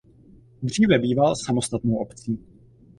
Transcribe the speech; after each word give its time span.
Dříve 0.63 0.99
býval 0.99 1.35
samostatnou 1.35 1.95
obcí. 1.95 2.39